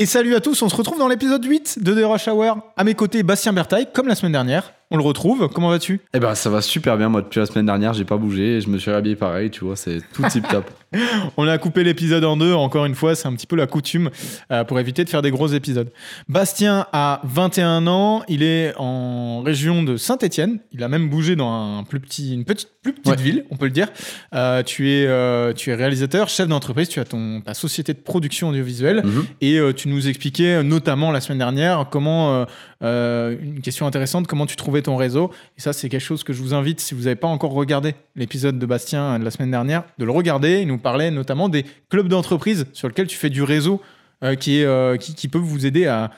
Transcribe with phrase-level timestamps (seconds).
[0.00, 2.58] Et salut à tous, on se retrouve dans l'épisode 8 de The Rush Hour.
[2.76, 4.72] À mes côtés, Bastien Bertaille, comme la semaine dernière.
[4.90, 6.00] On le retrouve, comment vas-tu?
[6.14, 8.60] Eh ben ça va super bien, moi depuis la semaine dernière, j'ai pas bougé, et
[8.62, 10.70] je me suis réhabillé pareil, tu vois, c'est tout tip top.
[11.36, 14.08] On a coupé l'épisode en deux, encore une fois, c'est un petit peu la coutume
[14.50, 15.90] euh, pour éviter de faire des gros épisodes.
[16.30, 21.52] Bastien a 21 ans, il est en région de Saint-Étienne, il a même bougé dans
[21.80, 23.22] un plus petit, une petite, plus petite Ouais.
[23.22, 23.88] ville, on peut le dire.
[24.34, 27.98] Euh, tu, es, euh, tu es réalisateur, chef d'entreprise, tu as ton, ta société de
[27.98, 29.24] production audiovisuelle Mhm.
[29.42, 32.46] et tu nous expliquais notamment la semaine dernière comment,
[32.82, 35.30] euh, une question intéressante, comment tu trouvais ton réseau?
[35.56, 37.94] Et ça, c'est quelque chose que je vous invite, si vous n'avez pas encore regardé
[38.16, 40.60] l'épisode de Bastien euh, de la semaine dernière, de le regarder.
[40.62, 43.80] Il nous parlait notamment des clubs d'entreprise sur lesquels tu fais du réseau
[44.24, 46.10] euh, qui, est, qui, qui peuvent vous aider à,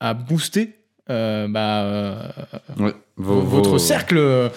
[0.00, 0.74] à booster
[1.10, 2.28] euh, bah, euh,
[2.78, 4.50] Ouais, v- vos- votre vos- cercle, votre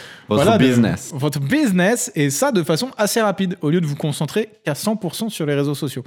[0.43, 1.11] voilà, de- business.
[1.13, 5.29] votre business, et ça de façon assez rapide, au lieu de vous concentrer qu'à 100%
[5.29, 6.03] sur les réseaux sociaux.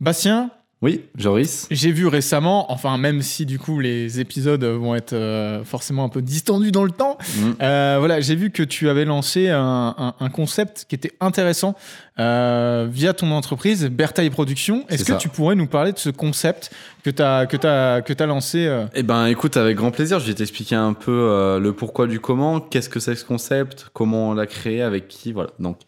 [0.00, 0.50] Bastien,
[0.82, 5.62] Oui, Joris j'ai vu récemment, enfin même si du coup les épisodes vont être euh,
[5.64, 7.54] forcément un peu distendus dans le temps, Mhm.
[7.62, 11.76] euh, voilà, j'ai vu que tu avais lancé un, un- un concept qui était intéressant
[12.18, 14.84] euh, via ton entreprise, Bertaille Productions.
[14.88, 15.18] Est-ce que ça.
[15.18, 16.70] tu pourrais nous parler de ce concept
[17.04, 20.26] que tu as, que t'as- que t'as lancé Eh ben écoute, avec grand plaisir, je
[20.26, 24.34] vais t'expliquer un peu le pourquoi du comment, qu'est-ce que c'est ce concept, comment on
[24.34, 25.50] l'a créé, avec qui, voilà.
[25.60, 25.78] Donc,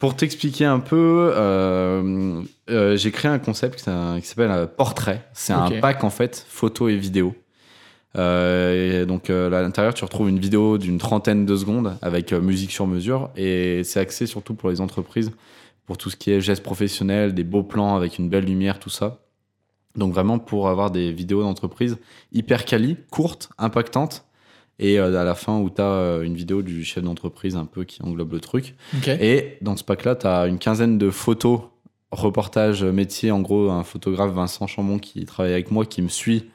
[0.00, 3.84] pour t'expliquer un peu, euh, euh, j'ai créé un concept
[4.20, 5.24] qui, s'appelle- Portrait.
[5.34, 7.34] C'est un pack en fait, photo et vidéo.
[8.16, 12.72] Euh, et donc à l'intérieur, tu retrouves une vidéo d'une trentaine de secondes avec musique
[12.72, 15.30] sur mesure et c'est axé surtout pour les entreprises,
[15.86, 18.90] pour tout ce qui est gestes professionnels, des beaux plans avec une belle lumière, tout
[18.90, 19.18] ça.
[19.96, 21.98] Donc vraiment pour avoir des vidéos d'entreprise
[22.32, 24.24] hyper quali, courtes, impactantes
[24.80, 27.84] et euh, à la fin où tu as une vidéo du chef d'entreprise un peu
[27.84, 28.74] qui englobe le truc.
[29.20, 31.60] Et dans ce pack-là, tu as une quinzaine de photos,
[32.10, 36.46] reportages métier, en gros, un photographe, Vincent Chambon, qui travaille avec moi, qui me suit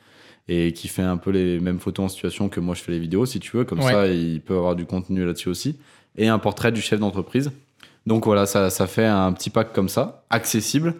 [0.47, 2.99] et qui fait un peu les mêmes photos en situation que moi je fais les
[2.99, 3.63] vidéos, si tu veux.
[3.63, 3.91] Comme Ouais.
[3.91, 5.77] ça, il peut avoir du contenu là-dessus aussi.
[6.17, 7.51] Et un portrait du chef d'entreprise.
[8.05, 10.95] Donc voilà, ça, ça fait un petit pack comme ça, accessible.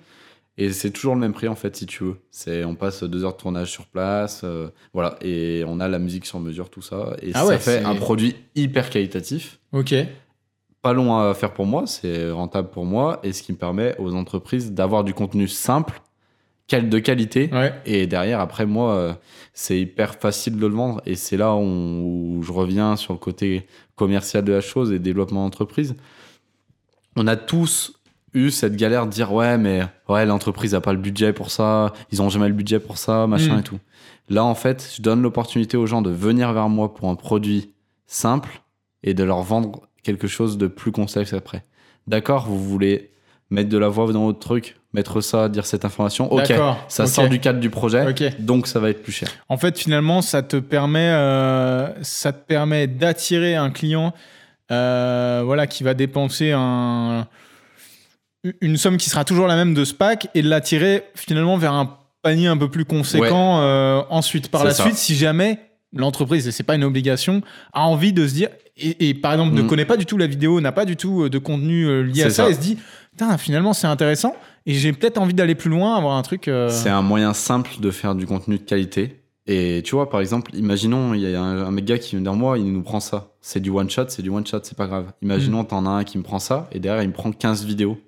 [0.57, 2.15] Et c'est toujours le même prix en fait, si tu veux.
[2.31, 5.99] C'est, on passe deux heures de tournage sur place, euh, voilà, et on a la
[5.99, 7.15] musique sur mesure, tout ça.
[7.21, 9.93] Et Ah ça ouais, fait un produit hyper qualitatif Ok.
[10.81, 13.97] pas long à faire pour moi, c'est rentable pour moi et ce qui me permet
[13.99, 16.01] aux entreprises d'avoir du contenu simple,
[16.71, 17.49] de qualité.
[17.51, 17.73] Ouais.
[17.85, 19.13] Et derrière, après moi, euh,
[19.53, 21.59] c'est hyper facile de le vendre et c'est là où,
[22.37, 25.95] où je reviens sur le côté commercial de la chose et développement d'entreprise.
[27.17, 27.93] On a tous
[28.35, 31.93] eu cette galère de dire ouais mais ouais l'entreprise a pas le budget pour ça,
[32.11, 33.59] ils ont jamais le budget pour ça, machin Mm.
[33.59, 33.79] et tout.
[34.29, 37.71] Là en fait, je donne l'opportunité aux gens de venir vers moi pour un produit
[38.05, 38.61] simple
[39.03, 41.63] et de leur vendre quelque chose de plus complexe après.
[42.07, 43.11] D'accord, vous voulez
[43.49, 46.31] mettre de la voix dans votre truc, mettre ça, dire cette information.
[46.31, 46.51] Ok,
[46.87, 48.05] ça sort du cadre du projet,
[48.39, 49.29] donc ça va être plus cher.
[49.49, 54.13] En fait, finalement, ça te permet, euh, ça te permet d'attirer un client,
[54.71, 57.27] euh, voilà, qui va dépenser un,
[58.61, 61.73] une somme qui sera toujours la même de ce pack et de l'attirer finalement vers
[61.73, 64.49] un panier un peu plus conséquent euh, ensuite.
[64.49, 64.83] Par la ça.
[64.83, 65.59] suite, si jamais
[65.93, 67.41] l'entreprise, et c'est pas une obligation,
[67.73, 69.67] a envie de se dire et, et par exemple ne Mm.
[69.67, 72.23] connaît pas du tout la vidéo, n'a pas du tout euh, de contenu euh, lié
[72.23, 72.49] à ça, ça.
[72.49, 72.77] et se dit,
[73.37, 74.35] finalement c'est intéressant
[74.65, 76.47] et j'ai peut-être envie d'aller plus loin, avoir un truc.
[76.47, 79.21] euh, C'est un moyen simple de faire du contenu de qualité.
[79.47, 82.23] Et tu vois, par exemple, imaginons, il y a un, un mec gars qui vient
[82.23, 83.27] vers moi, il nous prend ça.
[83.41, 85.11] C'est du one shot, c'est du one shot, c'est pas grave.
[85.21, 85.67] Imaginons, Mm.
[85.67, 87.99] t'en as un qui me prend ça, et derrière, il me prend 15 vidéos.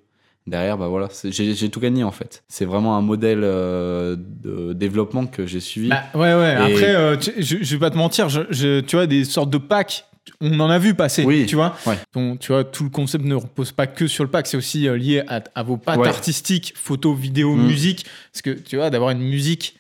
[0.48, 2.44] Derrière, bah voilà, j'ai tout gagné en fait.
[2.48, 5.90] C'est vraiment un modèle euh, de développement que j'ai suivi.
[5.90, 6.54] Bah, ouais, ouais.
[6.54, 9.26] Et- Après, euh, tu- je, je vais pas te mentir, je, je- tu vois, des
[9.26, 10.06] sortes de packs,
[10.40, 11.76] on en a vu passer, Oui, tu vois.
[11.86, 11.98] ouais.
[12.14, 14.88] Donc, tu vois, tout le concept ne repose pas que sur le pack, c'est aussi
[14.88, 16.08] euh, lié à, à vos pattes Ouais.
[16.08, 17.68] artistiques, photo, vidéo, Mm.
[17.68, 18.06] musique.
[18.32, 19.78] Parce que, tu vois, d'avoir une musique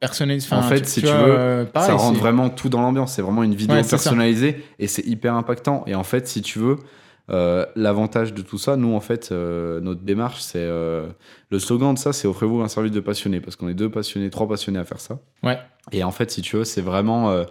[0.00, 0.48] personnalisée.
[0.52, 3.14] En fait, tu- si tu vois, veux, pareil, ça rentre vraiment tout dans l'ambiance.
[3.14, 5.84] C'est vraiment une vidéo Ouais, personnalisée et c'est hyper impactant.
[5.86, 6.76] Et en fait, si tu veux,
[7.30, 11.06] euh, l'avantage de tout ça, nous, en fait, euh, notre démarche, c'est euh,
[11.50, 14.28] le slogan de ça, c'est offrez-vous un service de passionné parce qu'on est deux passionnés,
[14.28, 15.18] trois passionnés à faire ça.
[15.42, 15.58] Ouais.
[15.92, 17.44] Et en fait, si tu veux, c'est vraiment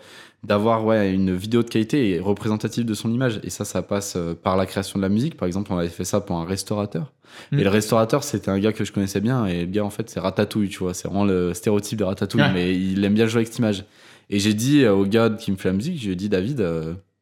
[0.43, 3.39] d'avoir ouais, une vidéo de qualité et représentative de son image.
[3.43, 5.37] Et ça, ça passe par la création de la musique.
[5.37, 7.13] Par exemple, on avait fait ça pour un restaurateur.
[7.51, 7.59] Mm.
[7.59, 9.45] Et le restaurateur, c'était un gars que je connaissais bien.
[9.45, 10.93] Et le gars, en fait, c'est Ratatouille, tu vois.
[10.93, 12.41] C'est vraiment le stéréotype de Ratatouille.
[12.41, 12.53] Ouais.
[12.53, 13.85] Mais il aime bien jouer avec cette image.
[14.29, 16.65] Et j'ai dit au gars qui me fait la musique, je lui ai dit, David,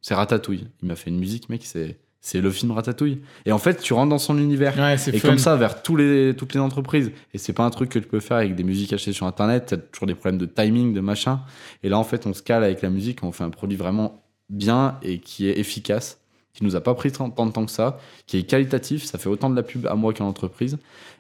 [0.02, 0.68] c'est Ratatouille.
[0.82, 3.22] Il m'a fait une musique, mec, c'est c'est le film Ratatouille.
[3.46, 4.78] Et en fait, tu rentres dans son univers.
[4.78, 5.30] Ouais, Et fun.
[5.30, 7.12] comme ça, vers tous les, toutes les entreprises.
[7.34, 9.66] Et c'est pas un truc que tu peux faire avec des musiques achetées sur Internet.
[9.70, 11.42] T'as toujours des problèmes de timing, de machin.
[11.82, 13.24] Et là, en fait, on se cale avec la musique.
[13.24, 16.21] On fait un produit vraiment bien et qui est efficace.
[16.54, 19.30] Qui nous a pas pris tant de temps que ça, qui est qualitatif, ça fait
[19.30, 20.78] autant de la pub à moi qu'à l'entreprise.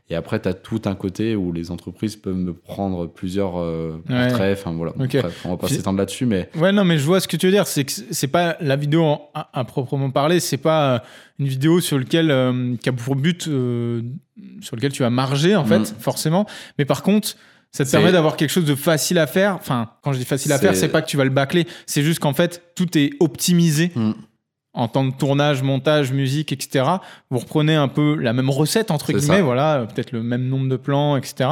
[0.09, 3.93] Et après, tu as tout un côté où les entreprises peuvent me prendre plusieurs euh,
[4.09, 4.27] Ouais.
[4.27, 4.57] portraits.
[4.59, 4.91] Enfin voilà,
[5.45, 7.51] on va pas s'étendre là-dessus, mais Ouais, non, mais je vois ce que tu veux
[7.53, 7.65] dire.
[7.65, 10.41] C'est que c'est pas la vidéo en- à, à proprement parler.
[10.41, 10.99] C'est pas euh,
[11.39, 14.01] une vidéo sur lequel euh, qui a pour but euh,
[14.59, 15.85] sur lequel tu vas marger en fait, Mm.
[15.99, 16.45] forcément.
[16.77, 17.37] Mais par contre,
[17.71, 19.55] ça te permet d'avoir quelque chose de facile à faire.
[19.55, 21.65] Enfin, quand je dis facile à faire, C'est- c'est pas que tu vas le bâcler.
[21.85, 24.11] C'est juste qu'en fait, tout est optimisé Mm.
[24.73, 26.85] En temps de tournage, montage, musique, etc.
[27.29, 29.41] Vous reprenez un peu la même recette entre guillemets, ça.
[29.43, 31.49] voilà, peut-être le même nombre de plans, etc.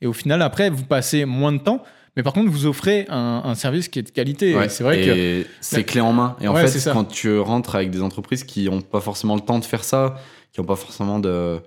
[0.00, 1.82] Et au final, après, vous passez moins de temps.
[2.16, 4.54] Mais par contre, vous offrez un, un service qui est de qualité.
[4.54, 6.36] Ouais, c'est vrai que c'est clé en main.
[6.42, 9.40] Et en Ouais, fait, quand tu rentres avec des entreprises qui n'ont pas forcément le
[9.40, 10.16] temps de faire ça,
[10.52, 11.58] qui n'ont pas forcément de,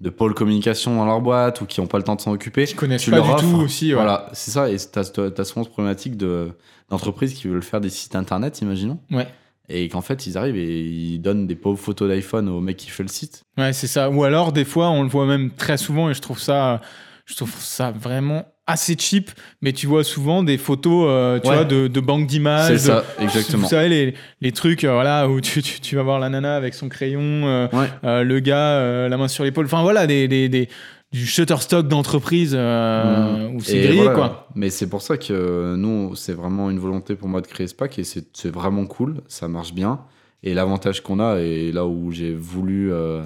[0.00, 2.64] de pôle communication dans leur boîte ou qui n'ont pas le temps de s'en occuper,
[2.66, 3.42] qui connaissent tu pas leur du offres.
[3.56, 3.88] tout aussi.
[3.88, 3.94] ouais.
[3.94, 4.70] Voilà, c'est ça.
[4.70, 6.52] Et tu as, souvent cette problématique de-
[6.90, 9.00] d'entreprises qui veulent faire des sites internet, imaginons.
[9.10, 9.26] Ouais.
[9.70, 12.88] Et qu'en fait, ils arrivent et ils donnent des pauvres photos d'iPhone au mec qui
[12.90, 13.42] fait le site.
[13.58, 14.08] Ouais, c'est ça.
[14.10, 16.80] Ou alors, des fois, on le voit même très souvent, et je trouve ça,
[17.26, 19.30] je trouve ça vraiment assez cheap.
[19.60, 21.54] Mais tu vois souvent des photos, euh, tu Ouais.
[21.56, 22.68] vois, de, de banques d'images.
[22.68, 23.62] C'est de- ça, exactement.
[23.64, 26.56] Vous savez, les, les trucs, euh, voilà, où tu, tu, tu vas voir la nana
[26.56, 28.24] avec son crayon, euh, Ouais.
[28.24, 29.66] le gars, la main sur l'épaule.
[29.66, 30.68] Enfin, voilà, des, des, des-
[31.12, 33.56] du shutterstock d'entreprise euh, Mm.
[33.56, 34.14] où c'est grillé, voilà.
[34.14, 34.48] quoi.
[34.54, 37.66] Mais c'est pour ça que euh, nous, c'est vraiment une volonté pour moi de créer
[37.66, 40.00] ce pack et c'est c'est vraiment cool, ça marche bien.
[40.42, 43.22] Et l'avantage qu'on a, et là où j'ai voulu euh,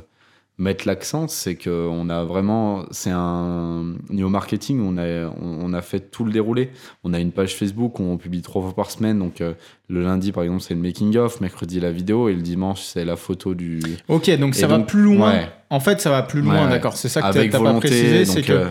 [0.62, 6.10] mettre l'accent, c'est qu'on a vraiment, c'est un niveau marketing, on a, on, a fait
[6.10, 6.70] tout le déroulé.
[7.04, 9.18] On a une page Facebook on publie trois fois par semaine.
[9.18, 9.54] Donc euh,
[9.88, 13.04] le lundi, par exemple, c'est le making of, mercredi la vidéo et le dimanche, c'est
[13.04, 13.80] la photo du.
[14.08, 15.32] Ok, donc Et ça va plus loin.
[15.32, 15.48] ouais.
[15.68, 16.96] En fait, ça va plus loin, Ouais, d'accord.
[16.96, 18.68] C'est ça que t'as- pas précisé, c'est que euh,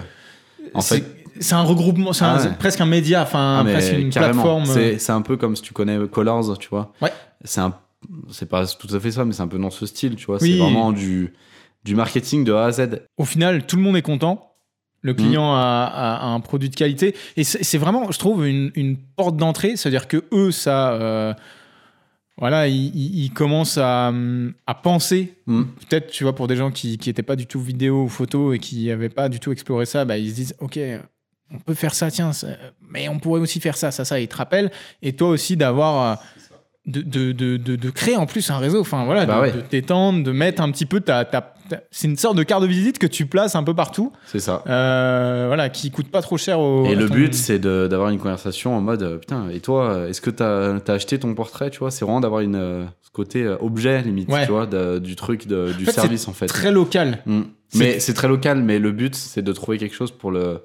[0.74, 1.06] en c'est- fait,
[1.40, 2.50] c'est un regroupement, c'est Ah ouais.
[2.58, 4.34] presque un média, enfin Ah, presque une carrément.
[4.44, 4.64] plateforme.
[4.78, 4.96] euh.
[4.98, 6.94] C'est, un peu comme si tu connais Colors, tu vois.
[7.02, 7.12] Ouais.
[7.44, 7.74] C'est un,
[8.30, 10.38] c'est pas tout à fait ça, mais c'est un peu dans ce style, tu vois.
[10.42, 10.52] Oui.
[10.54, 11.34] C'est vraiment du,
[11.84, 13.02] du marketing de A à Z.
[13.18, 14.48] Au final, tout le monde est content.
[15.04, 17.16] Le client a, a- a un produit de qualité.
[17.36, 19.76] Et c'est vraiment, je trouve, une, une porte d'entrée.
[19.76, 20.94] C'est-à-dire que eux, ça.
[20.94, 21.34] euh,
[22.38, 24.12] voilà, ils, ils- ils commencent à,
[24.68, 25.34] à penser.
[25.48, 25.64] Mm.
[25.90, 28.60] Peut-être, tu vois, pour des gens qui n'étaient pas du tout vidéo ou photo et
[28.60, 30.80] qui n'avaient pas du tout exploré ça, bah, ils se disent Ok,
[31.52, 32.32] on peut faire ça, tiens,
[32.90, 34.20] mais on pourrait aussi faire ça, ça, ça.
[34.20, 34.72] Ils te rappellent.
[35.02, 36.12] Et toi aussi, d'avoir.
[36.12, 36.16] euh,
[36.88, 39.54] de, de, de, de, créer en plus un réseau, enfin voilà, Bah de, ouais.
[39.70, 42.68] t'étendre, de mettre un petit peu ta, ta, ta- c'est une sorte de carte de
[42.68, 44.64] visite que tu places un peu partout, C'est ça.
[44.68, 46.86] euh, voilà, qui coûte pas trop cher au.
[46.88, 50.22] Et le ton- but, c'est de- d'avoir une conversation en mode Putain, et toi, est-ce
[50.22, 53.44] que t'as as acheté ton portrait Tu vois, c'est vraiment d'avoir une, euh, ce côté
[53.44, 54.46] euh, objet, limite, Ouais.
[54.48, 54.66] tu vois,
[55.00, 56.48] du truc, de- du En fait, service, en fait.
[56.48, 57.20] très local.
[57.28, 57.42] Mm.
[57.70, 60.62] C'est- Mais c'est très local, mais le but, c'est de trouver quelque chose pour le.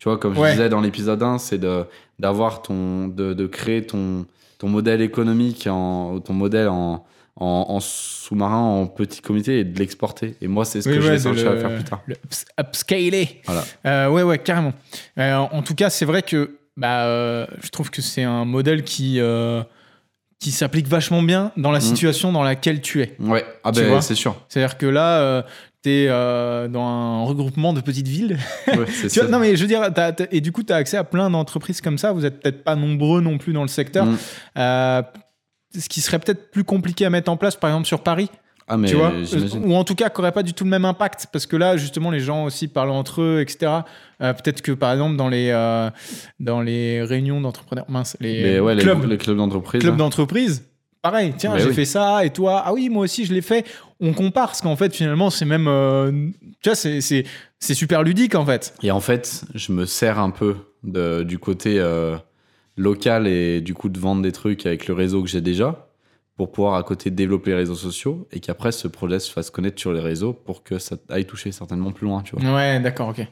[0.00, 0.52] Tu vois, comme je Ouais.
[0.52, 1.84] disais dans l'épisode 1, c'est de-
[2.18, 3.06] d'avoir ton.
[3.06, 4.26] De, de créer ton,
[4.58, 7.04] ton modèle économique, en, ton modèle en,
[7.36, 10.36] en, en sous-marin, en petit comité et de l'exporter.
[10.40, 12.00] Et moi, c'est ce Oui, que ouais, je vais à faire plus tard.
[12.06, 13.42] le ups- upscaler.
[13.44, 13.64] Voilà.
[13.86, 14.72] Euh, ouais, ouais, carrément.
[15.18, 18.84] Euh, en tout cas, c'est vrai que bah, euh, je trouve que c'est un modèle
[18.84, 19.62] qui, euh,
[20.38, 21.82] qui s'applique vachement bien dans la Mm.
[21.82, 23.16] situation dans laquelle tu es.
[23.20, 24.34] Ouais, ah Tu ben vois c'est sûr.
[24.48, 25.44] C'est-à-dire que là,
[25.82, 28.38] tu es dans un regroupement de petites villes.
[28.68, 28.84] Ouais,
[29.14, 29.88] vois, non, mais je veux dire,
[30.30, 32.12] et du coup, tu as accès à plein d'entreprises comme ça.
[32.12, 34.06] Vous êtes peut-être pas nombreux non plus dans le secteur.
[34.06, 34.18] Mm.
[34.58, 35.02] Euh,
[35.78, 38.28] ce qui serait peut-être plus compliqué à mettre en place, par exemple, sur Paris,
[38.66, 39.12] Ah, mais tu vois,
[39.62, 41.76] ou en tout cas, qui n'aurait pas du tout le même impact, parce que là,
[41.76, 43.72] justement, les gens aussi parlent entre eux, etc.
[44.20, 45.90] Euh, peut-être que, par exemple, dans les, euh,
[46.40, 49.80] dans les réunions d'entrepreneurs, mince, les, ouais, les, clubs, les clubs d'entreprise.
[49.80, 49.98] clubs hein.
[49.98, 50.64] d'entreprise,
[51.02, 51.74] pareil, tiens, Mais j'ai oui.
[51.74, 53.64] fait ça, et toi, ah oui, moi aussi, je l'ai fait.
[54.00, 56.10] On compare, parce qu'en fait, finalement, c'est même, euh,
[56.62, 57.24] tu vois, c'est-
[57.74, 58.74] super ludique, en fait.
[58.82, 62.16] Et en fait, je me sers un peu de, du côté euh,
[62.76, 65.86] local et du coup de vendre des trucs avec le réseau que j'ai déjà
[66.38, 69.78] pour pouvoir à côté développer les réseaux sociaux et qu'après ce projet se fasse connaître
[69.78, 72.54] sur les réseaux pour que ça aille toucher certainement plus loin, tu vois.
[72.54, 73.26] Ouais, d'accord, ok.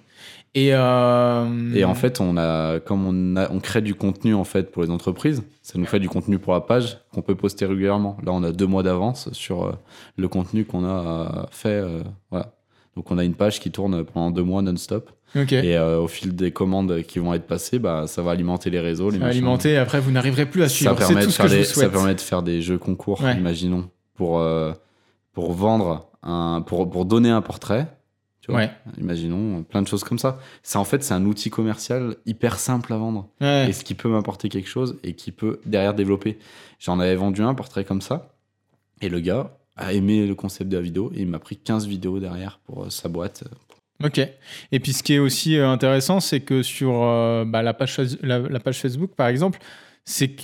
[0.55, 4.45] Et, euh, Et en fait, on a, comme on, a, on crée du contenu en
[4.45, 7.67] fait pour les entreprises, ça nous fait du contenu pour la page qu'on peut poster
[7.67, 8.17] régulièrement.
[8.25, 9.73] Là, on a deux mois d'avance sur euh,
[10.17, 11.83] le contenu qu'on a euh, fait.
[12.31, 12.55] voilà.
[12.97, 15.11] Donc, on a une page qui tourne pendant deux mois non-stop.
[15.35, 18.81] Et euh, au fil des commandes qui vont être passées, bah, ça va alimenter les
[18.81, 19.11] réseaux.
[19.11, 20.97] Les Ça va alimenter, après, vous n'arriverez plus à suivre.
[20.99, 23.37] C'est tout ce je ça permet de faire des jeux concours, Ouais.
[23.37, 24.73] imaginons, pour, euh,
[25.33, 27.87] pour vendre, un, pour, pour donner un portrait.
[28.49, 28.71] Tu vois, Ouais.
[28.99, 30.38] Imaginons, plein de choses comme ça.
[30.62, 33.28] Ça, en fait, c'est un outil commercial hyper simple à vendre.
[33.40, 33.69] Ouais.
[33.69, 36.38] Et ce qui peut m'apporter quelque chose et qui peut derrière développer.
[36.78, 38.35] J'en avais vendu un portrait comme ça.
[39.02, 41.87] Et le gars a aimé le concept de la vidéo et il m'a pris 15
[41.87, 43.45] vidéos derrière pour euh, sa boîte.
[44.02, 44.21] Ok.
[44.73, 48.00] Et puis ce qui est aussi euh, intéressant, c'est que sur euh, bah, la, page,
[48.23, 49.59] la, la page Facebook, par exemple,
[50.05, 50.43] c'est que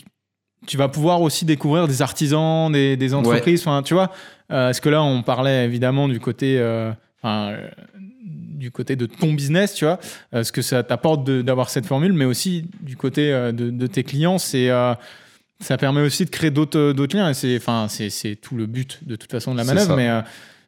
[0.66, 3.61] tu vas pouvoir aussi découvrir des artisans, des, des entreprises.
[3.61, 4.11] Enfin, tu vois,
[4.50, 6.92] euh, parce que là, on parlait évidemment du côté, euh,
[7.25, 7.69] enfin, euh,
[8.25, 9.99] du côté de ton business, tu vois,
[10.35, 13.87] euh, ce que ça t'apporte d'avoir cette formule, mais aussi du côté euh, de, de
[13.87, 14.69] tes clients, c'est
[15.61, 17.31] ça permet aussi de créer d'autres liens.
[17.31, 20.11] Et c'est, enfin, c'est tout le but de toute façon de la manœuvre, mais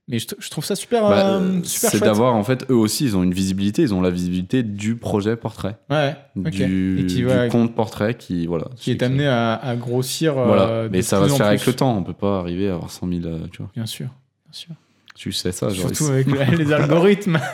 [0.09, 3.17] mais je, trouve ça super, Bah, euh, super c'est d'avoir en fait eux aussi ils
[3.17, 7.25] ont une visibilité ils ont la visibilité du projet portrait Ouais, du, Et qui du
[7.27, 10.35] va- compte portrait qui voilà qui est amené à, à grossir.
[10.35, 12.93] voilà mais ça va se faire avec le temps on peut pas arriver à avoir
[12.93, 14.75] 100 000 euh, tu vois Bien sûr, bien sûr.
[15.17, 17.39] Tu sais ça genre, Surtout avec le- les algorithmes.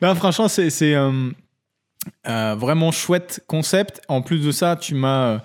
[0.00, 1.30] Là, franchement, c'est euh,
[2.26, 4.00] euh, vraiment chouette concept.
[4.08, 5.38] En plus de ça, tu m'as euh,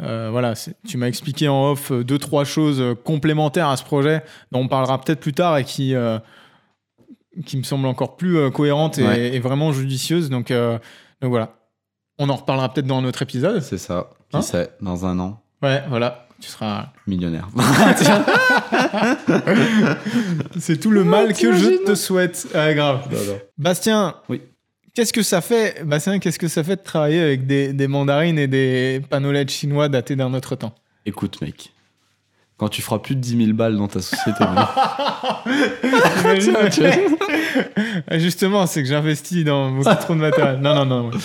[0.00, 0.54] euh, voilà,
[0.86, 5.00] tu m'as expliqué en off deux trois choses complémentaires à ce projet dont on parlera
[5.00, 5.94] peut-être plus tard et qui
[7.44, 9.34] qui me semblent encore plus cohérentes et, Ouais.
[9.34, 10.30] et vraiment judicieuses.
[10.30, 11.56] Donc donc voilà,
[12.18, 13.60] on en reparlera peut-être dans un autre épisode.
[13.60, 17.48] c'est ça qui Hein sait dans un an Ouais, voilà, tu seras millionnaire
[20.58, 22.48] C'est tout le mal que je te souhaite.
[22.54, 23.08] Ah, grave.
[23.56, 24.42] Bastien, Oui.
[24.94, 28.38] qu'est-ce que ça fait, Bastien, qu'est-ce que ça fait de travailler avec des, des mandarines
[28.38, 30.74] et des panolettes chinois datés d'un autre temps?
[31.06, 31.72] Écoute mec
[32.58, 34.58] quand tu feras plus de 10 000 balles dans ta société ouais.
[38.18, 40.60] Justement, c'est que j'investis dans beaucoup trop de matériel.
[40.60, 41.08] Non, non, non.
[41.08, 41.16] ouais.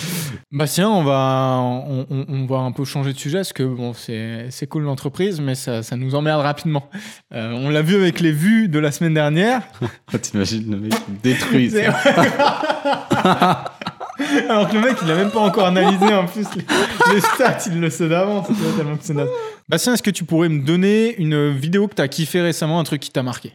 [0.52, 4.66] Bastien, on va, on, on- va un peu changer de sujet parce que bon, c'est
[4.68, 6.88] cool l'entreprise, mais ça, ça nous emmerde rapidement.
[7.34, 9.62] Euh, on l'a vu avec les vues de la semaine dernière.
[10.22, 11.72] t'imagines le mec détruit.
[14.48, 17.58] Alors que le mec, il a même pas encore analysé en plus les, les stats,
[17.66, 18.46] il le sait d'avance.
[18.76, 19.28] tellement que c'est naze.
[19.68, 22.84] Bastien, est-ce que tu pourrais me donner une vidéo que tu as kiffé récemment, un
[22.84, 23.52] truc qui t'a marqué?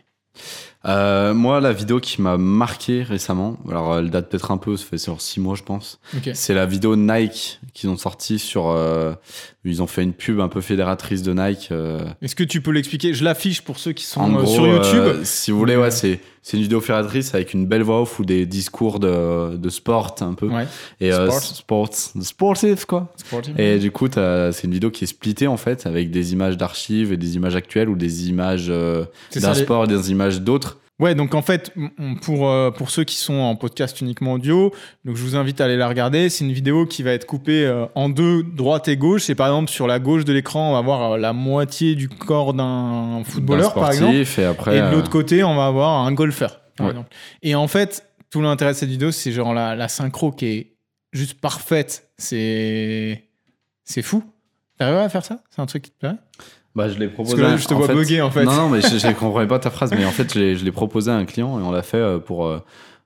[0.86, 4.86] Euh, moi la vidéo qui m'a marqué récemment alors elle date peut-être un peu ça
[4.86, 6.00] fait sur 6 mois je pense.
[6.34, 8.70] C'est la vidéo Nike qu'ils ont sortie sur.
[8.70, 9.12] euh,
[9.66, 11.68] ils ont fait une pub un peu fédératrice de Nike.
[11.74, 13.14] euh, Est-ce que tu peux l'expliquer?
[13.14, 15.20] Je l'affiche pour ceux qui sont gros, sur YouTube.
[15.24, 18.26] si vous voulez, ouais, c'est c'est une vidéo fédératrice avec une belle voix off ou
[18.26, 20.48] des discours de, de sport un peu.
[20.48, 20.66] Ouais.
[21.00, 21.42] Et euh, Sport.
[21.90, 21.90] sports,
[22.22, 23.14] sportif quoi.
[23.18, 23.54] Sportive.
[23.60, 27.14] Et du coup, c'est une vidéo qui est splittée en fait avec des images d'archives
[27.14, 30.78] et des images actuelles ou des images euh, d'un les- sport et des images d'autres.
[31.00, 31.74] Ouais, donc en fait,
[32.22, 34.74] pour, euh, pour ceux qui sont en podcast uniquement audio,
[35.06, 36.30] donc je vous invite à aller la regarder.
[36.30, 39.30] C'est une vidéo qui va être coupée euh, en deux, droite et gauche.
[39.30, 42.10] Et par exemple, sur la gauche de l'écran, on va voir euh, la moitié du
[42.10, 44.14] corps d'un footballeur, par exemple.
[44.16, 46.92] Et après, Et de l'autre côté, on va avoir un golfeur, par Ouais.
[46.92, 47.10] exemple.
[47.44, 50.76] Et en fait, tout l'intérêt de cette vidéo, c'est genre la, la synchro qui est
[51.14, 52.10] juste parfaite.
[52.18, 53.24] C'est
[53.86, 54.22] c'est fou.
[54.78, 55.40] T'arrives à faire ça?
[55.50, 56.18] C'est un truc qui te plairait?
[56.76, 57.36] Bah, je l'ai Parce proposé.
[57.38, 58.46] que là, je te vois fait- bugger, en fait.
[58.46, 61.10] Non, non, mais je, je comprenais pas ta phrase, mais en fait, je l'ai, proposé
[61.12, 62.48] à un client et on l'a fait euh, pour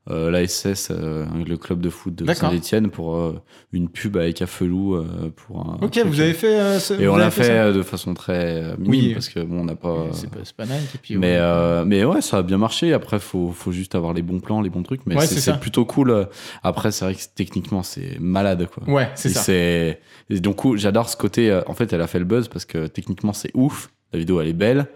[0.10, 2.32] euh, l'ASS, euh, le club de foot de.
[2.34, 3.42] Saint-Etienne, pour euh,
[3.72, 4.96] une pub avec Afelou.
[4.96, 6.80] euh, pour un, Ok, un vous avez fait.
[6.80, 9.14] ce- Et vous on l'a fait de façon très minime Oui.
[9.14, 10.08] parce que bon, on n'a pas.
[10.12, 10.66] C'est pas, pas.
[10.66, 11.84] Et puis, Mais, ouais.
[11.86, 12.92] mais ouais, ça a bien marché.
[12.94, 15.06] Après, faut, faut juste avoir les bons plans, les bons trucs.
[15.06, 16.28] Mais Ouais, c'est, plutôt cool.
[16.64, 18.84] Après, c'est vrai que techniquement, c'est malade, quoi.
[18.94, 19.54] Ouais, c'est ça.
[19.54, 19.98] et
[20.30, 21.58] donc, j'adore ce côté.
[21.68, 23.90] En fait, elle a fait le buzz parce que techniquement, c'est ouf.
[24.12, 24.88] La vidéo, elle est belle.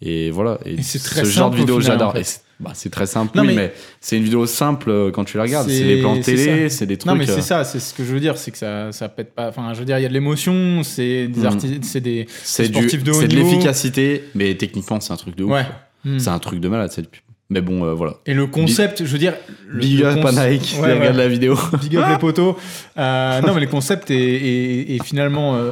[0.00, 0.58] Et voilà.
[0.64, 2.12] Et, Et c'est ce genre de vidéo, en j'adore.
[2.12, 2.42] fait.
[2.60, 5.36] Bah, c'est très simple, Non, oui, mais- mais, c'est une vidéo simple euh, quand tu
[5.36, 5.68] la regardes.
[5.70, 7.10] C'est, les plans télé, c'est des trucs.
[7.12, 9.08] Non, mais euh, c'est ça, c'est ce que je veux dire, c'est que ça, ça
[9.08, 9.48] pète pas.
[9.48, 11.46] Enfin, je veux dire, il y a de l'émotion, c'est des Mhm.
[11.46, 12.26] artistes, c'est des.
[12.42, 15.52] c'est, du, de haut c'est de l'efficacité, mais techniquement, c'est un truc de ouf.
[15.52, 15.66] Ouais.
[16.04, 16.18] Hmm.
[16.18, 17.22] C'est un truc de malade, cette pub.
[17.50, 18.14] Mais bon, euh, voilà.
[18.26, 19.34] Et le concept, je veux dire.
[19.68, 20.98] le- Big up à Nike, Ouais, qui ouais.
[20.98, 21.56] regarde la vidéo.
[21.80, 22.56] Big up les poteaux.
[22.98, 25.54] Euh, non, mais le concept est, est- est finalement.
[25.54, 25.70] euh,